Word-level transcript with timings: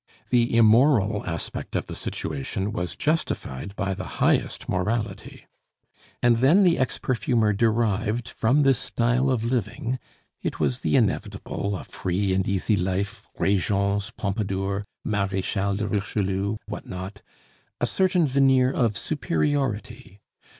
The 0.31 0.57
immoral 0.57 1.23
aspect 1.27 1.75
of 1.75 1.85
the 1.85 1.93
situation 1.93 2.71
was 2.73 2.95
justified 2.95 3.75
by 3.75 3.93
the 3.93 4.17
highest 4.19 4.67
morality. 4.67 5.45
And 6.23 6.37
then 6.37 6.63
the 6.63 6.79
ex 6.79 6.97
perfumer 6.97 7.53
derived 7.55 8.27
from 8.27 8.63
this 8.63 8.79
style 8.79 9.29
of 9.29 9.43
living 9.43 9.99
it 10.41 10.59
was 10.59 10.79
the 10.79 10.95
inevitable, 10.95 11.77
a 11.77 11.83
free 11.83 12.33
and 12.33 12.47
easy 12.47 12.75
life, 12.75 13.27
Regence, 13.37 14.09
Pompadour, 14.09 14.85
Marechal 15.05 15.75
de 15.75 15.87
Richelieu, 15.87 16.57
what 16.67 16.87
not 16.87 17.21
a 17.79 17.85
certain 17.85 18.25
veneer 18.25 18.71
of 18.71 18.97
superiority. 18.97 20.19